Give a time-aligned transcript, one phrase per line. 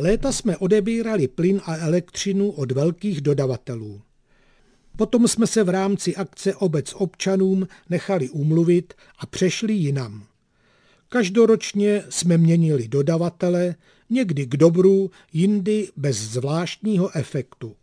[0.00, 4.00] Léta jsme odebírali plyn a elektřinu od velkých dodavatelů.
[4.96, 10.24] Potom jsme se v rámci akce Obec občanům nechali umluvit a přešli jinam.
[11.08, 13.74] Každoročně jsme měnili dodavatele,
[14.10, 17.76] někdy k dobru, jindy bez zvláštního efektu.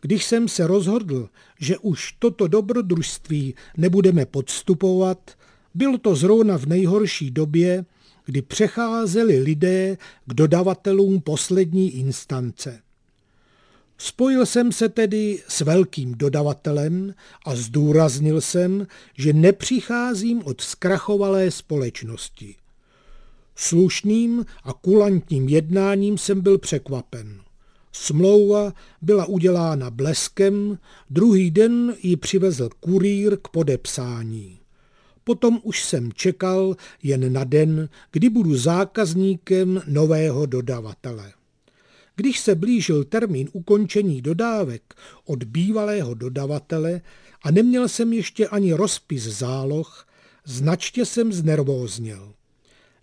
[0.00, 1.28] Když jsem se rozhodl,
[1.60, 5.30] že už toto dobrodružství nebudeme podstupovat,
[5.74, 7.84] bylo to zrovna v nejhorší době,
[8.28, 12.80] kdy přecházeli lidé k dodavatelům poslední instance.
[13.98, 17.14] Spojil jsem se tedy s velkým dodavatelem
[17.46, 18.86] a zdůraznil jsem,
[19.18, 22.54] že nepřicházím od zkrachovalé společnosti.
[23.54, 27.40] Slušným a kulantním jednáním jsem byl překvapen.
[27.92, 30.78] Smlouva byla udělána bleskem,
[31.10, 34.57] druhý den ji přivezl kurýr k podepsání.
[35.28, 41.32] Potom už jsem čekal jen na den, kdy budu zákazníkem nového dodavatele.
[42.16, 47.00] Když se blížil termín ukončení dodávek od bývalého dodavatele
[47.42, 50.06] a neměl jsem ještě ani rozpis záloh,
[50.44, 52.32] značně jsem znervózněl.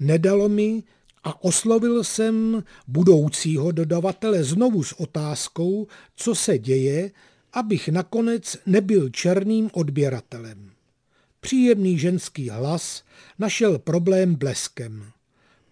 [0.00, 0.82] Nedalo mi
[1.24, 7.10] a oslovil jsem budoucího dodavatele znovu s otázkou, co se děje,
[7.52, 10.71] abych nakonec nebyl černým odběratelem.
[11.44, 13.04] Příjemný ženský hlas
[13.38, 15.12] našel problém bleskem.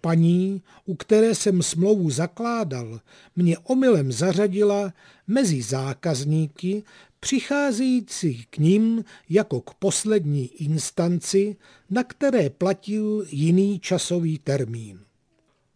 [0.01, 3.01] Paní, u které jsem smlouvu zakládal,
[3.37, 4.93] mě omylem zařadila
[5.27, 6.83] mezi zákazníky,
[7.21, 11.57] přicházející k ním jako k poslední instanci,
[11.91, 15.01] na které platil jiný časový termín.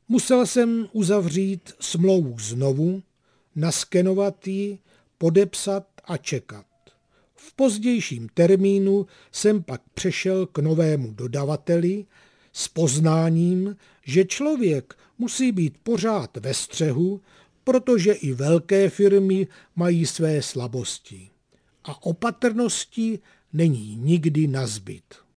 [0.08, 3.03] Musel jsem uzavřít smlouvu znovu,
[3.56, 4.79] naskenovat ji,
[5.19, 6.73] podepsat a čekat.
[7.47, 12.06] V pozdějším termínu jsem pak přešel k novému dodavateli
[12.53, 17.20] s poznáním, že člověk musí být pořád ve střehu,
[17.64, 21.31] protože i velké firmy mají své slabosti.
[21.84, 23.19] A opatrnosti
[23.53, 25.24] není nikdy nazbyt.